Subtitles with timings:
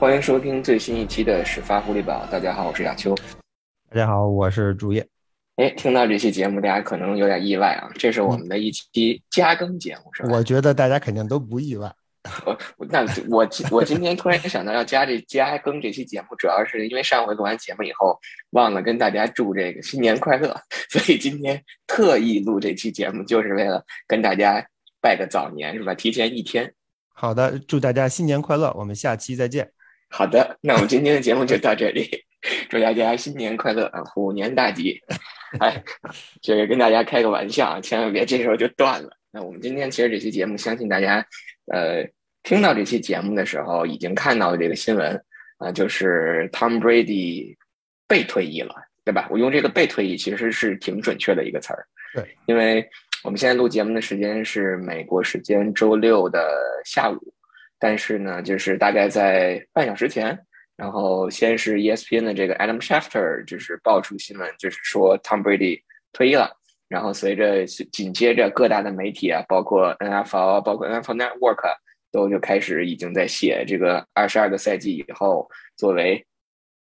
[0.00, 2.26] 欢迎收听最新一期的始发狐狸堡。
[2.30, 3.14] 大家好，我是亚秋。
[3.90, 5.06] 大家好，我是朱叶。
[5.56, 10.30] 哎，听到这期节目，大家可能有点意外啊，这是我们的一期加更节目，是吧？
[10.32, 11.94] 我觉得大家肯定都不意外。
[12.78, 18.18] 我那我我今天突然想到要加这加更这期节目，主要是因为上回录完节目以后
[18.52, 24.66] 忘了跟大家祝这个新年快乐， 所以今天特意录这期节目，就是为了跟大家
[25.02, 25.92] 拜个早年，是吧？
[25.92, 26.72] 提前一天。
[27.12, 29.70] 好的，祝大家新年快乐，我们下期再见。
[30.10, 32.10] 好的，那我们今天的节目就到这里，
[32.68, 35.00] 祝大家新年快乐啊，虎年大吉！
[35.60, 35.82] 哎，
[36.42, 39.10] 这个跟大家开个玩笑啊，千万别这时候就断了。
[39.30, 41.24] 那我们今天其实这期节目，相信大家。
[41.72, 42.04] 呃，
[42.42, 45.22] 听到这期节目的时候，已经看到了这个新闻
[45.58, 47.56] 啊，就是 Tom Brady
[48.08, 49.28] 被退役了，对吧？
[49.30, 51.86] 我用这个被退役其实是挺准确的一个词儿。
[52.12, 52.84] 对，因为
[53.22, 56.50] 我们现在录节目的时间是美国时间周六的
[56.84, 57.32] 下午，
[57.80, 60.38] 但是呢，就是大概在半小时前，
[60.76, 65.80] 然后先是 ESPN 的这个 Adam Schefter 就是爆出新闻，就是说 Tom Brady
[66.12, 66.56] 退役了。
[66.88, 71.72] 然后随着紧接着各大的媒体啊，包括 NFL，包括 NFL Network
[72.12, 76.26] 都就开始已经在写这个二十二个赛季以后，作为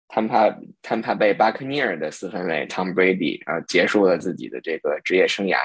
[0.07, 5.59] 坦帕坦帕贝巴克尼尔的四分卫 Tom Brady 啊结束了自己的这个职业生涯。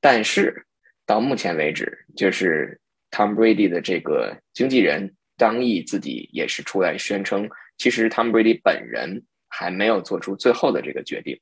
[0.00, 0.64] 但是
[1.04, 2.80] 到目前为止，就是
[3.12, 11.38] Tom Brady 的这个经纪人张毅自己也是出来宣称，其实 Tom Brady 本人还没有做出最后的这个决定。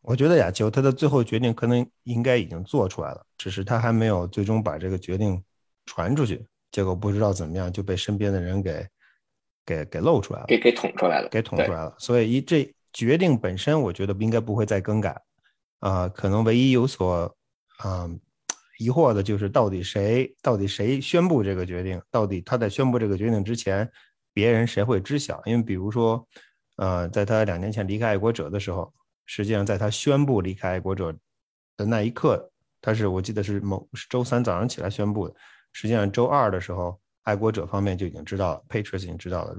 [0.00, 5.40] 我觉得亚球他的最后决定可能应该已经做出来了，只是他还没有最终把这个决定
[5.84, 6.44] 传出去。
[6.72, 8.86] 结果不知道怎么样就被身边的人给
[9.66, 11.94] 给给露出来了，给给捅出来了，给捅出来了。
[11.98, 15.20] 所以一这决定本身，我觉得应该不会再更改
[15.80, 16.08] 啊。
[16.08, 17.36] 可能唯一有所
[17.84, 18.18] 嗯
[18.80, 22.00] 疑惑的就是到底谁到底谁宣布这个决定？
[22.10, 23.86] 到底他在宣布这个决定之前，
[24.32, 25.42] 别人谁会知晓？
[25.44, 26.26] 因为比如说，
[26.76, 28.92] 呃，在他两年前离开爱国者的时候。
[29.32, 31.14] 实际上，在他宣布离开爱国者
[31.76, 35.34] 的那一刻，他是我记得是某是周三早上起来宣布的。
[35.72, 39.54] 实际上，周二的时候，爱国者方面就已经知道了，Patriots 已经知道了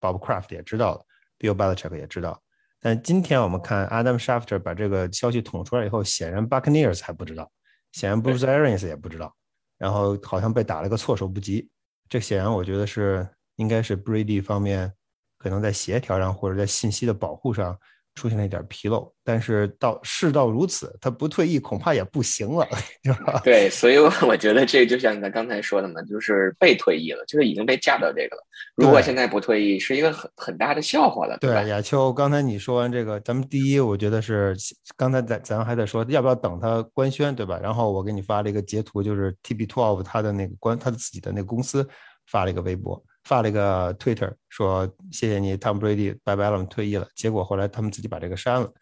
[0.00, 1.04] ，Bob Kraft 也知道了
[1.38, 2.40] ，Bill Belichick 也知道。
[2.80, 7.52] 但今天我们看 Adam Schefter 把这个消息捅出来以后，显然 Buccaneers 还不知道，
[7.92, 9.34] 显然 Bruce Arians 也不知道，
[9.78, 11.68] 然后好像被打了个措手不及。
[12.08, 14.92] 这显然我觉得是应该是 Brady 方面
[15.38, 17.78] 可能在协调上或者在信息的保护上。
[18.20, 22.68] 出现了一点纰漏，但是到事到如此，他不退役恐怕也不行了，
[23.02, 23.40] 是吧？
[23.42, 23.96] 对，所以
[24.28, 28.42] 我觉得这就像咱刚才说的嘛，就是被退役了，就是已经被架到这个了。
[28.76, 31.62] 如果现在不退役，是一个很很大的笑话了，对吧？
[31.62, 34.54] 亚秋，刚才你说完这个，咱们第一，我觉得是
[34.98, 37.58] 刚才咱咱还在说要不要等他官宣，对吧？
[37.62, 41.88] 然后我给你发了一个截图，就是 TB Twelve 他的那个官，他的自己的那个公司
[42.30, 43.02] 发了一个微博。
[43.24, 47.06] 发了一个 Twitter 说谢谢你，Tom Brady 拜拜了，我们退役了。
[47.14, 48.72] 结果后来他们自己把这个删了。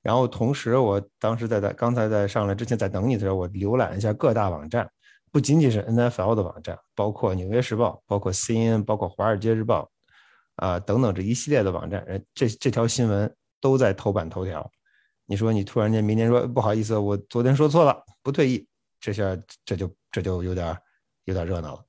[0.00, 4.88] 然后同时，我当时在在刚才在上来之前在等你的时候，我浏览一下各大网站，
[5.32, 9.90] 不仅仅是 NFL 的网站，包括纽约时报、包括 CNN、包括华尔街日报
[10.54, 14.70] 啊等等这一系列的网站，这这条新闻都在头版头条。
[15.26, 18.66] 你说你突然间明天说不好意思，我昨天说错了，不退役，
[19.00, 20.74] 这下这就这就有点
[21.24, 21.84] 有点热闹了。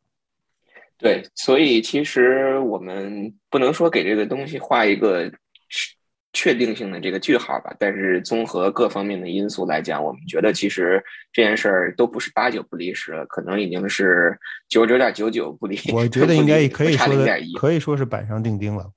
[1.01, 5.31] 对，所以其实我们不能说给这个东西画一个
[6.33, 11.01] 确定性的这个句号吧，但是综合各方面的因素来讲，我们觉得其实
[11.31, 14.37] 这件事儿都不是八九不离十了，可能已经是
[14.67, 15.79] 九十九点九九不离。
[15.93, 17.07] 我觉得应该也可以说
[17.57, 18.91] 可以说是板上钉钉了。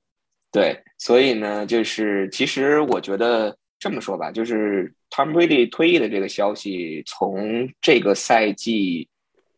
[0.51, 9.09] 对，所以呢，就是其实我觉得这么说吧，就是 Tom Brady 退役的这个消息，从这个赛季。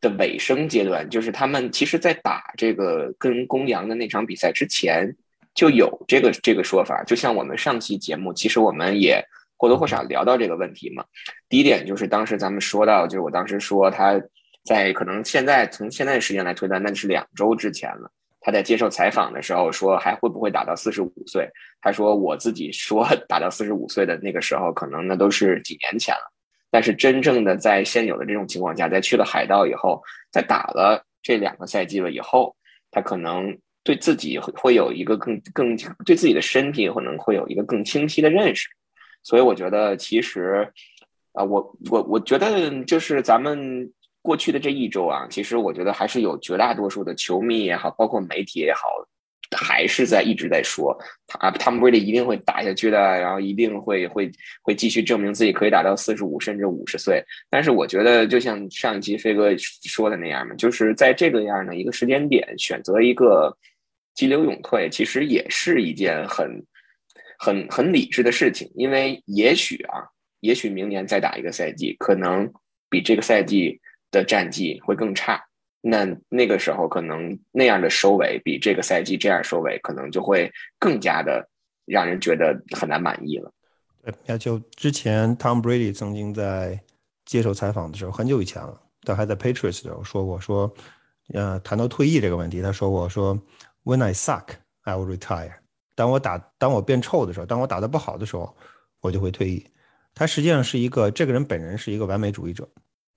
[0.04, 5.10] 的尾声阶段，就是他们其实，在打这个跟公羊的那场比赛之前，
[5.54, 7.02] 就有这个这个说法。
[7.04, 9.24] 就像我们上期节目，其实我们也
[9.56, 11.02] 或多或少聊到这个问题嘛。
[11.48, 14.20] 第一点就是当时咱们说到，就是我当时说他
[14.64, 18.10] 在可能现在从现在时间来推断，那是两周之前了。
[18.40, 21.48] 他在接受采访的时候说，还会不会打到四十五岁？
[21.80, 26.30] 他说我自己说 打到四十五岁的那个时候，可能那都是几年前了。
[26.74, 32.52] 但是真正的在现有的这种情况下，在去了海盗以后，在打了这两个赛季了以后，
[32.90, 38.68] 他可能对自己会有一个更更对自己的身体可能会有一个更清晰的认识。
[39.22, 40.68] 所以我觉得，其实
[41.34, 43.88] 啊，我我我觉得就是咱们
[44.20, 48.82] 过去的这一周啊，其实我觉得还是有绝大多数的球迷也好，包括媒体也好。
[49.56, 50.96] 还是在一直在说
[51.26, 54.30] 他他们 Brady 一定会打下去的，然后一定会会
[54.62, 57.22] 会继续证明自己可以打到四十五甚至五十岁。
[57.50, 63.56] 但是我觉得，就像上一期飞哥说的那样嘛，就是在这个样的一个时间点选择一个
[64.14, 66.64] 急流勇退，其实也是一件很
[67.38, 70.04] 很很理智的事情，因为也许啊，
[70.40, 72.50] 也许明年再打一个赛季，可能
[72.88, 73.80] 比这个赛季
[74.10, 75.44] 的战绩会更差。
[75.86, 81.46] 那那个时候，可能那样的收尾比这个赛季这样收尾，可能就会更加的
[81.84, 83.52] 让人觉得很难满意了。
[84.02, 86.80] 对，那就之前 Tom Brady 曾经在
[87.26, 90.74] 接受采访的时候，很久以前了，他还在 Patriots 的时候说过，说，
[91.34, 93.38] 呃，谈到退役这个问题，他说过说
[93.84, 94.54] ，When I suck,
[94.84, 95.52] I will retire。
[95.94, 98.56] 当我打，当我变臭的时候，当我打得不好的时候，
[99.00, 99.66] 我就会退役。
[100.14, 102.66] 他实际上是一个，这个人本人是一个完美主义者。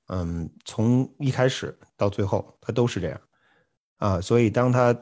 [0.07, 3.21] 嗯，从一开始到最后，他都是这样，
[3.97, 4.97] 啊，所以当他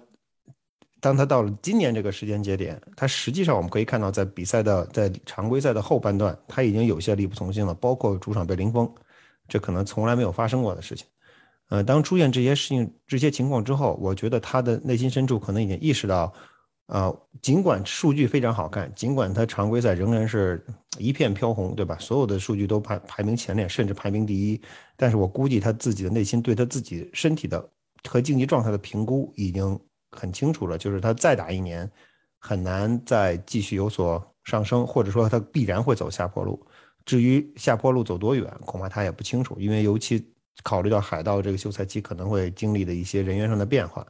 [1.00, 8.92] 当他到了今年这个时间节点，他实际上我们可以看到，在比赛的在常规赛的后半段，他已经有些力不从心了，包括主场被零封，
[9.48, 11.06] 这可能从来没有发生过的事情。
[11.70, 16.34] 呃，当出现这些事情、这些情况之后，我觉得他的内心深处可能已经意识到。
[16.88, 17.12] 啊，
[17.42, 20.64] 尽管数据非常好看，尽管他常规赛仍然是
[21.00, 21.98] 一片飘红，对吧？
[22.00, 24.62] 所有的数据都排排名前列，甚至排名第一。
[24.96, 27.68] 但是我估计他自己的内心对他自己身体的
[28.08, 29.80] 和竞技状态的评估已经
[30.12, 31.90] 很清楚了，就是他再打一年，
[32.40, 36.64] 很难再继续有所上升，或者说他必然会走下坡路。
[37.04, 40.24] 至于下坡路走多远，恐怕他也不清楚，因为尤其
[40.62, 44.06] 考虑到海盗这个休赛期可能会经历的一些人员上的变化，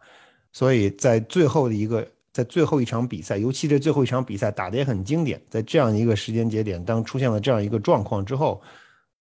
[0.51, 2.06] 所以在最后的一个。
[2.35, 5.41] 在最后一场比赛，尤其这最后一场比赛打得也很经典。
[5.49, 8.61] 在这样一个时间节点，当出现了这样一个状况之后，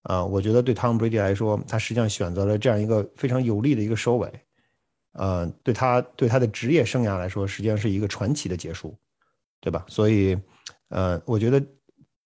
[0.02, 4.28] 啊，我觉得对 Tom Brady 来说，他实际上选择了这样一个非常有利的一个收尾，
[5.12, 8.92] 呃，对他对他的职业生涯来说，实际上是一个传奇的结束，
[9.60, 9.86] 对吧？
[9.86, 10.36] 所以，
[10.88, 11.64] 呃，我觉得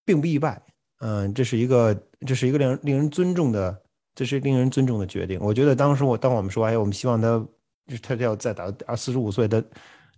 [0.06, 0.58] 并不意外，
[1.00, 1.94] 嗯，这是一个
[2.26, 3.78] 这是一个令令人尊重的，
[4.14, 5.38] 这是令人尊重的决定。
[5.42, 7.46] 我觉得当时我当我们说，哎，我们希望他
[8.00, 9.62] 他要再打啊四十五岁的。
[9.62, 9.68] 他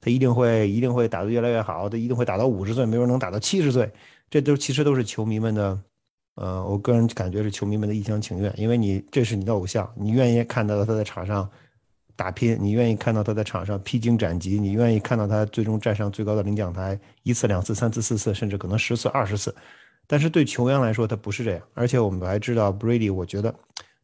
[0.01, 3.91] 他一定会一定会打得越来越好，他一定会打到五十岁，没准能打到七十岁，
[4.31, 5.79] 这都其实都是球迷们的，
[6.37, 11.49] 呃，我个人感觉是球迷们的一厢情愿，因为你这是你的偶像，你愿意看到他在场上
[12.17, 19.55] 打拼，你愿意看到他在场上披荆斩棘，你愿意看到他最终站上最高的领奖台一次、两次、三次、四次，甚至可能十次、二十次。
[20.07, 23.55] 但是对球员来说，他不是这样，而且我们还知道 Brady，我觉得。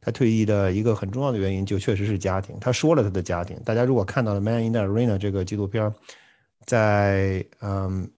[0.06, 2.56] 他退役的一个很重要的原因，就确实是家庭。
[2.60, 3.60] 他说了他的家庭。
[3.64, 5.92] 大家如果看到了《Man in the Arena》这个纪录片，
[6.64, 8.08] 在嗯，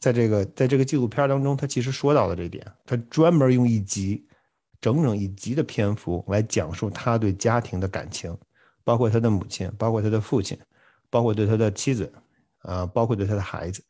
[0.00, 2.66] 在这个在这个纪录片当中，他其实说到了这一点。
[2.84, 4.26] 他专门用一集，
[4.80, 8.36] 整整一集的篇幅来讲述他对家庭的感情，
[8.82, 10.58] 包括他的母亲，包括他的父亲，
[11.10, 12.12] 包括对他的妻子，
[12.62, 13.84] 啊，包括对他的孩子。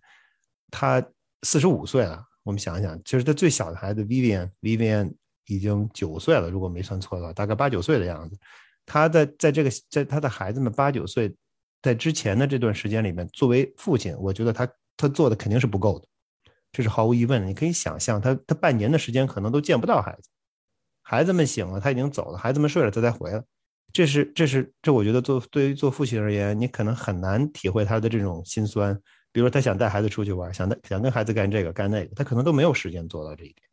[0.71, 1.03] 他
[1.43, 5.15] 四十五岁了，我们想一想，其实他最小的孩子 Vivian，Vivian。
[5.49, 8.39] 已经九岁了，如果没算错的话，大概八九岁的样子。
[8.87, 11.31] 他在在这个在他的孩子们八九岁
[11.83, 14.67] 在之前的这段时间里面，作为父亲，我觉得他
[14.97, 16.07] 他做的肯定是不够的，
[16.73, 17.47] 这是毫无疑问的。
[17.47, 20.31] 你可以想象，他他半年的时间可能都见不到孩子，
[21.03, 23.45] 孩子们醒了他已经走了，孩子们睡了他才回来。
[23.93, 28.99] 这是这是这，我觉得做对于做父亲而言，你可能很难体会他的这种心酸。
[29.33, 33.69] 比如说他想带孩子出去玩，想带想跟孩子干这个干那个，他可能都没有时间做到这一点，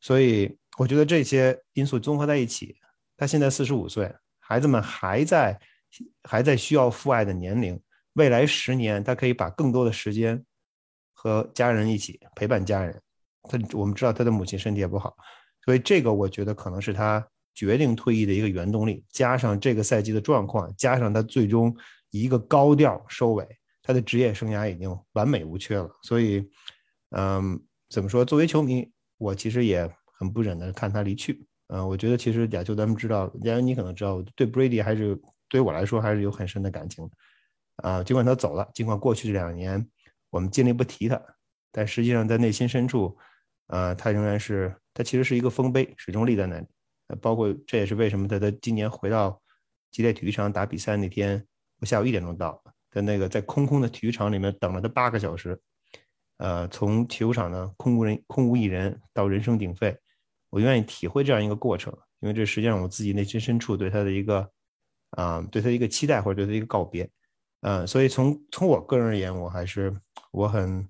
[0.00, 0.56] 所以。
[0.76, 2.76] 我觉得这些因素综合在一起，
[3.16, 5.56] 他现在四十五岁，孩子们还在
[6.24, 7.80] 还在需要父爱的年龄，
[8.14, 10.44] 未来十年他可以把更多的时间
[11.12, 13.00] 和家人一起陪伴家人。
[13.48, 15.14] 他我们知道他的母亲身体也不好，
[15.64, 19.04] 所以这个我觉得可能是他决定退役的一个原动力。
[19.10, 21.72] 加上这个赛季的状况，加上他最终
[22.10, 23.46] 一个高调收尾，
[23.80, 25.88] 他的职业生涯已经完美无缺了。
[26.02, 26.50] 所以，
[27.10, 28.24] 嗯，怎么说？
[28.24, 29.88] 作为球迷，我其实也。
[30.18, 37.08] 很不忍的看他离去，嗯，我觉得其实亚秋咱们知道，因为你可能知道，对 Brady 还是对于我来说还是有很深的感情，
[37.76, 39.86] 啊，尽管他走了，尽管过去这两年
[40.30, 41.20] 我们尽力不提他，
[41.72, 43.16] 但实际上在内心深处，
[43.66, 46.66] 啊，他仍然是他其实是一个丰碑，始终立在那里。
[47.20, 49.40] 包括这也是为什么他在今年回到
[49.90, 51.46] 吉列体育场打比赛那天，
[51.80, 55.60] 我下午一点钟到，在那个在空空的体育场里面等了他八个小时，
[56.38, 59.96] 呃，从体育场呢空无人空无一人到人声鼎沸。
[60.54, 64.48] 我愿意体会这样一个过程，因为这实际上我自己内心深处对他的一个，
[65.10, 67.10] 啊，对他的一个期待或者对他的一个告别，
[67.62, 69.92] 嗯，所以从从我个人而言，我还是
[70.30, 70.88] 我很，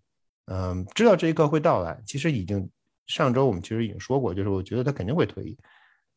[0.49, 1.99] 嗯，知道这一刻会到来。
[2.04, 2.68] 其实已经
[3.06, 5.56] 上周我们其实已经说过，就是我觉得他肯定会退役，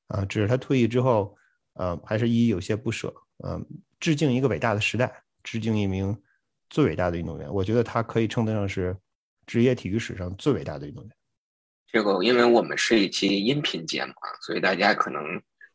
[0.08, 1.34] 啊，只是他退役之后，
[1.76, 3.14] 呃，还是依依有些不舍，
[3.46, 3.66] 嗯，
[3.98, 6.14] 致敬一个伟大的时代，致敬一名
[6.70, 7.50] 最伟大的运动员。
[7.50, 8.94] 我觉得他可以称得上是
[9.46, 11.14] 职业体育史上最伟大的运动员。
[11.92, 15.22] 这个，因为我们是一期音频节目啊，所以大家可能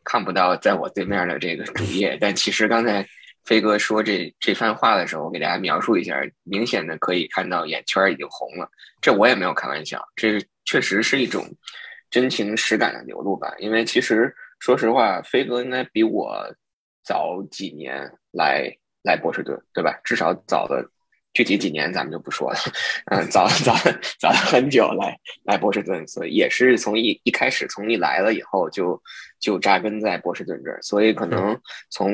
[0.05, 2.19] 看不到在我对面的这个主页。
[2.21, 3.07] 但其实刚才
[3.45, 8.69] 飞哥说这这番话的时候，我给大家描述一下，明显的可以看到眼圈已经红了。
[9.01, 11.45] 这我也没有开玩笑，这确实是一种
[12.11, 13.53] 真情实感的流露吧。
[13.59, 16.45] 因为其实说实话，飞哥应该比我
[17.03, 18.71] 早几年来
[19.03, 19.99] 来波士顿，对吧？
[20.05, 20.87] 至少早了。
[21.35, 22.59] 具体几年咱们就不说了，
[23.07, 23.75] 嗯，早早
[24.19, 29.03] 早了很久来来波士顿，所以也是从一一开始从一来了以后就
[29.41, 31.59] 就扎根在波士顿这儿，所以可能
[31.89, 32.13] 从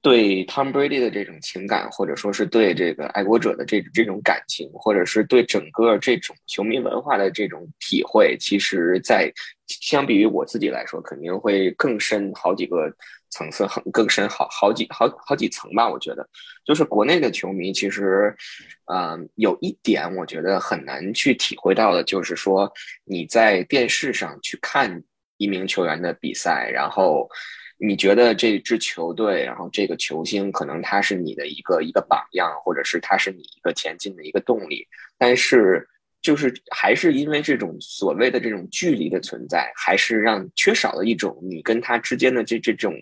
[0.00, 9.30] 对 Tom Brady 的这种情感，或者说是对这个爱国者的这这种感情，或者是对整个这种球迷文化的这种体会，其实，在
[9.66, 12.90] 相比于我自己来说，肯定会更深好几个。
[13.32, 15.88] 层次很更深，好好几好好几层吧。
[15.88, 16.24] 我觉得，
[16.64, 18.32] 就是国内的球迷其实，
[18.92, 22.72] 嗯，有一点我觉得很难去体会到的，就是说
[23.04, 25.02] 你在电视上去看
[25.38, 27.28] 一名球员的比赛，然后
[27.78, 34.86] 你觉得这支球队，然后这个球星可能他是你的一个一个榜样，或者是他是你一个前进的一个动力，
[35.18, 35.88] 但是。
[36.22, 42.94] 就是还是因为这种所谓的这种距离的存在，还是让缺少了一种你跟他之间的这这种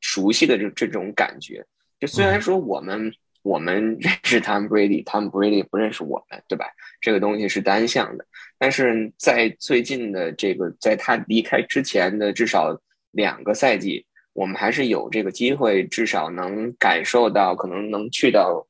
[0.00, 1.62] 熟悉的这这种感觉。
[2.00, 3.12] 就虽然说我们
[3.42, 6.64] 我们认识 Tom Brady，Tom Brady 不认识我们，对吧？
[7.00, 8.24] 这个东西是单向的。
[8.58, 18.66] 但是在最近的这个在他离开之前的至少两个赛季，我们还是有这个机会，至少能感受到，可能能去到。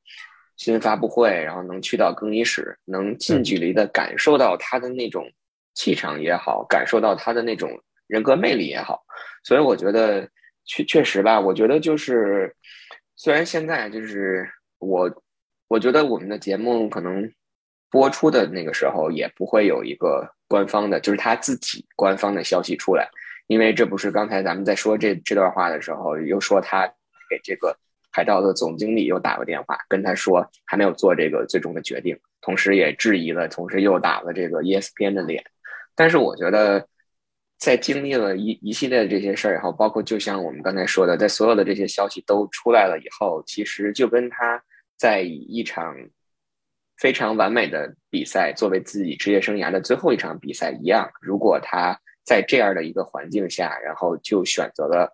[0.55, 5.29] 新闻发布会，然后能去到更衣室，能近距离的感受到他的那种
[5.73, 7.71] 气场也好，感受到他的那种
[8.07, 9.03] 人格魅力也好，
[9.43, 10.29] 所以我觉得
[10.65, 12.55] 确确实吧，我觉得就是
[13.15, 15.11] 虽然现在就是我，
[15.67, 17.27] 我觉得我们的节目可能
[17.89, 23.09] 播出的那个时候也不会有一个官方的，就是他自己官方的消息出来，
[23.47, 26.87] 因为这不是刚才咱们在说这这段话的时候又说他
[27.27, 27.75] 给这个。
[28.13, 35.43] 海盗的总经理又打过电话跟他说还没有做这个最终的决定，同时也质疑了，同时又打了这个 ESPN 的脸。
[35.95, 36.87] 但是我觉得，
[37.57, 44.63] 在经历了一一系列的这些事儿以后，包括就像我们刚才说的，在所有的这些消息都出来了以后，其实就跟他
[44.95, 45.95] 在以一场
[46.97, 55.11] 非常完美的比赛作为自己职业生涯的最后一场比赛一样，如果他在这样的一个环境下，然后就选择了。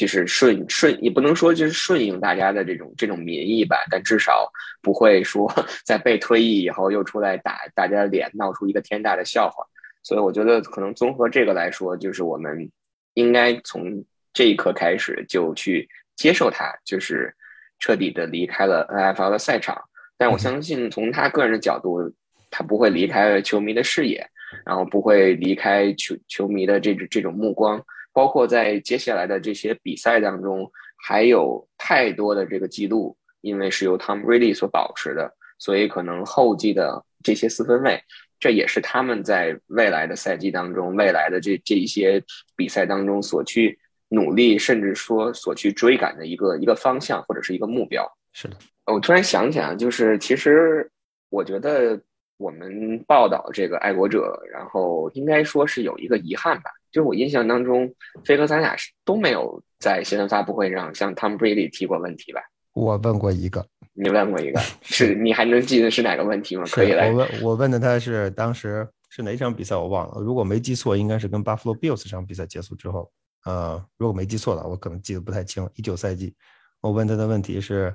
[0.00, 5.46] 就是顺顺也不能说就是顺应大家的这种这种民意吧，但至少不会说
[5.84, 9.62] 在被退役以后又出来打大家的脸，闹出一个天大的笑话。
[10.02, 12.66] 所以我觉得可能综合这个来说，就是我们
[13.12, 14.02] 应该从
[14.32, 17.30] 这一刻开始就去接受他，就是
[17.78, 19.78] 彻底的离开了 NFL 的赛场。
[20.16, 22.10] 但我相信从他个人的角度，
[22.50, 24.26] 他不会离开球迷的视野，
[24.64, 27.84] 然后不会离开球球迷的这种这种目光。
[28.20, 37.98] 包括在接下来的这些比赛当中，还有太多的这个记录，因为是由 Tom Brady 所保持的，所以可能后继的这些四分卫，
[38.38, 42.22] 这也是他们在未来的赛季当中、未来的这这一些
[42.54, 43.78] 比赛当中所去
[44.10, 48.06] 努力，甚至说所去追赶的一个一个方向或者是一个目标。
[48.34, 50.86] 是的，我突然想起来，就是其实
[51.30, 51.98] 我觉得
[52.36, 56.70] 我们报道这个爱国者，然后应该说是有一个遗憾吧。
[56.92, 57.92] 就是我印象当中，
[58.24, 62.40] 飞哥咱俩是都没有在新闻发布会上向 Tom Brady 提过问题吧？
[62.72, 66.64] 我问过一个，你问过一个， 是你还能记得是哪个问题吗？
[66.70, 67.10] 可以来。
[67.10, 73.10] 我问，我问的他是当时是哪场比赛我忘了，如果没记错，应该是跟 Buffalo Bills 这场比赛结束之后。
[73.46, 75.66] 呃，如果没记错的，我可能记得不太清。
[75.74, 76.34] 一九赛季，
[76.80, 77.94] 我问他的问题是，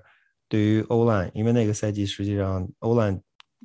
[0.50, 3.20] 对于欧兰，因为那个赛季实际上欧兰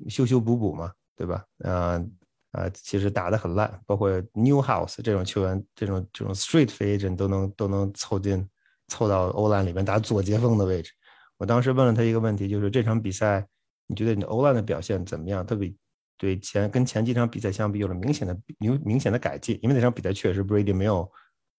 [0.09, 1.45] 修修补补嘛，对吧？
[1.65, 2.13] 嗯。
[2.53, 8.49] 啊，其实打得很烂，包括 Newhouse 这种球员，这种这种 Street Free Agent 都能都能凑进
[8.89, 10.91] 凑到欧篮里面打左接锋的位置。
[11.37, 13.47] 我当时问了他一个问题，就是这场比赛
[13.87, 15.47] 你觉得你欧篮的表现怎么样？
[15.47, 15.77] 他比
[16.19, 21.09] 对前跟前几场比赛相比有了明显的明明显的改进，因为那场比赛确实 Brady 没有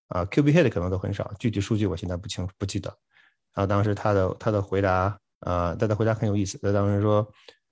[0.09, 2.89] 啊 QB hit 可能都很少，具体数据我现在不清楚不记得。
[3.53, 7.25] 然后当时他的他的回答啊，他的回答很有意思，他当时说。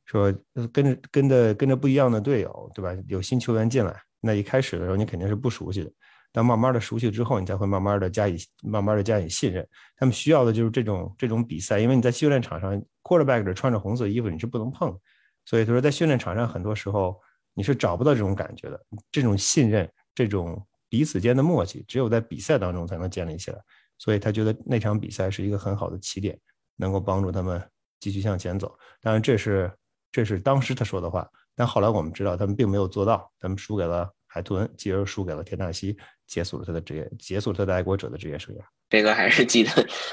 [0.10, 0.34] 说
[0.74, 2.92] 跟着跟着跟着不一样的队友，对吧？
[3.08, 5.92] 有新球员进来，那一开始的时候你肯定是不熟悉的，
[6.32, 9.63] 但慢慢的熟悉之后，你才会慢慢的加以慢慢的加以信任。
[9.96, 14.98] 他们需要的就是这种这种比赛，因为你在训练场上，quarterback 穿着红色衣服你是不能碰，
[15.46, 17.16] 所以他说在训练场上很多时候
[17.54, 23.60] 你是找不到这种感觉的，这种信任，这种彼此间的默契，只有在比赛当中才能建立起来。
[24.00, 26.36] 所以他觉得那场比赛是一个很好的起点，
[26.78, 27.63] 能够帮助他们
[28.00, 28.75] 继续向前走。
[29.04, 29.72] 当然这是。
[30.12, 35.98] 这是当时他说的话，但后来我们知道他们并没有做到，他们输给了海豚，继而输给了田纳西，
[36.28, 38.60] 结束了他的职业，结束他的爱国者的职业生涯。
[38.89, 39.70] 这个还是记得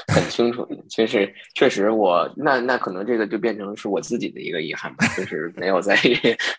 [0.09, 5.99] 很清楚的，确实确实我那那可能这个就变成是我自己的一个遗憾吧，就是没有在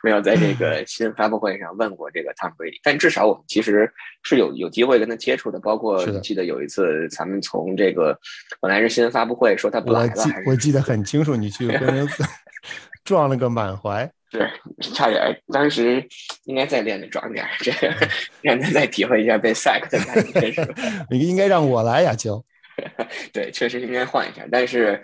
[0.02, 3.88] 没有在这个新闻发布会上问过这个 Tom Brady，但至少我们其实
[4.24, 8.20] 是有有机会跟他接触的，包括记得有一次咱们从这个
[8.60, 10.14] 本来是新闻发布会说他不来了，
[10.48, 12.08] 我记得很清楚，你去跟人
[13.08, 14.12] 撞了个满怀。
[14.30, 14.46] 是，
[14.94, 16.06] 差点，当时
[16.44, 17.96] 应该再练的壮点，这个
[18.42, 20.52] 让他再体会一下被 sack 的感觉。
[20.52, 20.74] 是
[21.10, 22.44] 你应该让我来呀，就。
[23.32, 24.46] 对，确实应该换一下。
[24.52, 25.02] 但是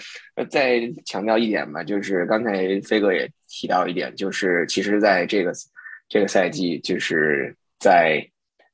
[0.50, 5.53] 再强调一点吧，就是刚才飞哥也提到一点，就是其实在这个
[6.10, 8.22] 这个赛季，就是在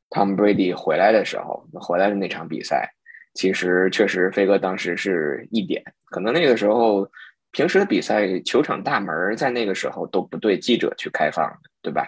[0.10, 2.90] Tom Brady 回来的时候，回来的那场比赛，
[3.36, 7.08] 其实确实飞哥当时是一点，可能那个时候。
[7.52, 11.52] 平时的比赛，球场大门在那个时候都不对记者去开放，
[11.82, 12.08] 对吧？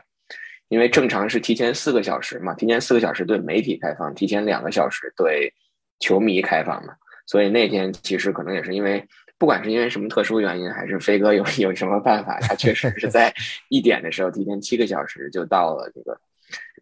[0.70, 5.52] 因为正常是提前四个小时嘛，提前四个小时对媒体开放，提前两个小时对
[6.00, 6.94] 球迷开放嘛。
[7.26, 9.04] 所以那天其实可能也是因为，
[9.38, 13.34] 不管是因为什么特殊原因，还是飞哥有 有什么办法，他确实是在
[13.70, 16.16] 一点的时候提前七个小时就到了这个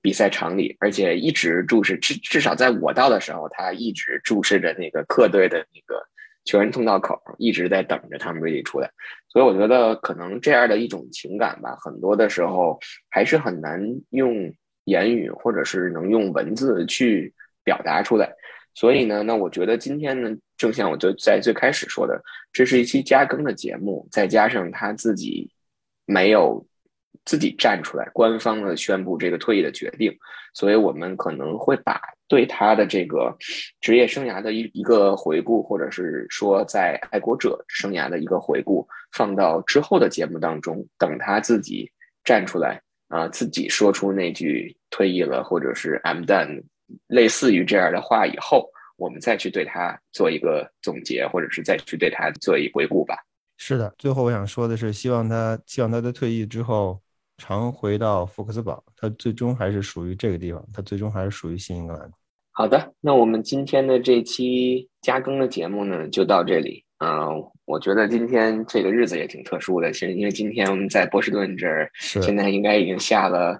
[0.01, 6.05] 比赛场里，而且一直注视，至至少在我到的时候，他一直注视着那个客队的那个。
[6.45, 8.89] 球员通道口一直在等着他们 ready 出来，
[9.27, 12.79] 所以我觉得可能这样的一种情感吧，很多的时候
[13.09, 14.53] 还是很难用
[14.85, 18.33] 言语或者是能用文字去表达出来。
[18.73, 25.51] 所以呢，那我觉得今天呢，正像我就在最开始说的，这是一期加更的节目，再加上他自己
[26.05, 26.65] 没有。
[27.25, 30.17] 自己站出来，官方的宣布这个退役的决定，
[30.53, 33.35] 所以我们可能会把对他的这个
[33.81, 41.91] 职业生涯的一一个回顾，或者是说在爱国者生涯的一个回顾，放到之后的节目当中，等他自己
[42.23, 46.61] 站出来啊，自己说出那句退役了，或者是 I'm done，
[47.07, 53.17] 类似于这样的话以后，我们再去对他做一个总结，或者是再去对他做一回顾吧。
[53.57, 57.01] 是的，最后我想说的是，希望他，希望他在退役之后。
[57.39, 62.11] 常回到福克斯堡，它最终还是属于这个地方，它最终还是属于新英格兰。
[62.51, 66.83] 好的，那我们今天的这期加更的节目呢，就到这里。
[66.99, 67.29] 嗯，
[67.63, 73.57] 我觉得今天这个日子也挺特殊的，其实因为今天我们在波士顿这儿，现在应该已经下了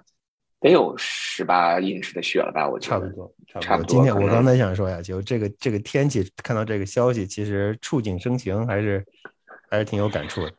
[0.60, 2.68] 得有十八英尺的雪了吧？
[2.68, 3.94] 我觉得差不多，差不多。
[3.94, 9.02] 今天我刚才想说呀，就这个这个天气，看到这个消息，其实触景生情，还是
[9.70, 10.52] 还是挺有感触的。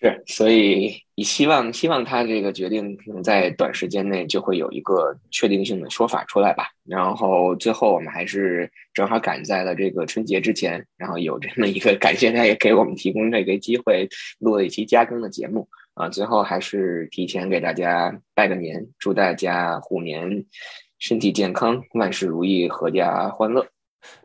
[0.00, 6.66] 是，所以也希望希望他这个决定能在短时间内就会有一个确定性的说法出来吧。
[6.84, 14.06] 然后最后我们还是正好赶在了这个春节之前，然后有这么一个感谢他也给我们提供这个机会，
[14.40, 16.08] 录了一期加更的节目啊。
[16.08, 20.44] 最后还是提前给大家拜个年，祝大家虎年
[20.98, 23.66] 身体健康，万事如意，阖家欢乐。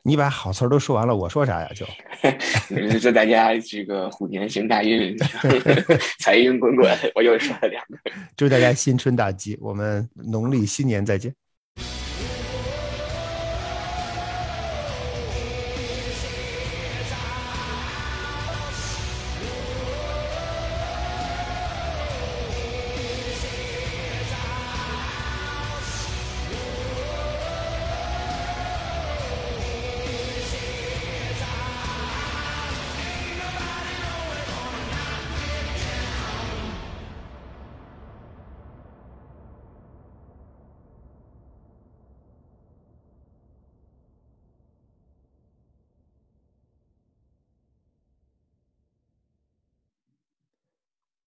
[0.04, 1.70] 你把好词儿都说完了，我说啥呀？
[1.76, 1.86] 就
[3.00, 5.18] 祝大家这个虎年行大运，
[6.20, 6.90] 财运滚滚。
[7.16, 11.34] 我又说了两个，祝大家新春大吉，我们农历新年再见。